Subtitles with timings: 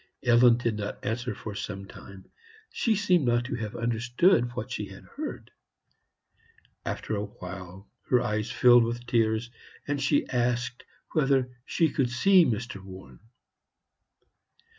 [0.23, 2.25] Ellen did not answer for some time;
[2.71, 5.51] she seemed not to have understood what she had heard.
[6.83, 9.51] After a while her eyes filled with tears,
[9.87, 12.83] and she asked whether she could see Mr.
[12.83, 13.19] Warren.